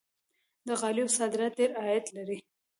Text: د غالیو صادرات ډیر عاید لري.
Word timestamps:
د 0.67 0.69
غالیو 0.81 1.13
صادرات 1.17 1.53
ډیر 1.59 1.71
عاید 1.81 2.05
لري. 2.15 2.37